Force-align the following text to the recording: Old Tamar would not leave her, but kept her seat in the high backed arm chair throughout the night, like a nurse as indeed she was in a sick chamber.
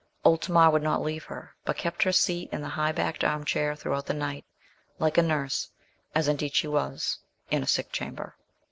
Old 0.25 0.41
Tamar 0.41 0.71
would 0.71 0.81
not 0.81 1.03
leave 1.03 1.25
her, 1.25 1.55
but 1.63 1.77
kept 1.77 2.01
her 2.01 2.11
seat 2.11 2.49
in 2.51 2.61
the 2.63 2.69
high 2.69 2.91
backed 2.91 3.23
arm 3.23 3.45
chair 3.45 3.75
throughout 3.75 4.07
the 4.07 4.15
night, 4.15 4.43
like 4.97 5.19
a 5.19 5.21
nurse 5.21 5.69
as 6.15 6.27
indeed 6.27 6.55
she 6.55 6.67
was 6.67 7.19
in 7.51 7.61
a 7.61 7.67
sick 7.67 7.91
chamber. 7.91 8.35